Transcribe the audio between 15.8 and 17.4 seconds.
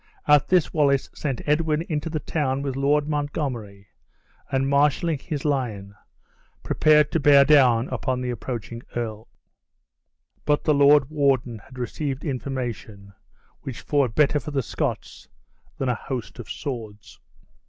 a host of swords.